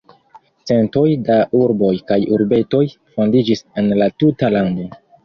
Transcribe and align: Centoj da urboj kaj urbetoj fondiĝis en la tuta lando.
Centoj 0.69 1.03
da 1.27 1.35
urboj 1.59 1.91
kaj 2.11 2.17
urbetoj 2.37 2.81
fondiĝis 3.19 3.63
en 3.83 3.93
la 4.01 4.09
tuta 4.25 4.51
lando. 4.57 4.89